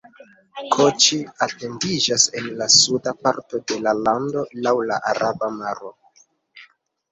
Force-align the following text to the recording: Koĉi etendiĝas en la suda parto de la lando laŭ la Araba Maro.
Koĉi 0.75 1.19
etendiĝas 1.45 2.25
en 2.39 2.47
la 2.63 2.69
suda 2.77 3.15
parto 3.27 3.61
de 3.73 3.79
la 3.89 3.95
lando 4.01 4.47
laŭ 4.65 4.75
la 4.91 5.01
Araba 5.15 5.55
Maro. 5.63 5.97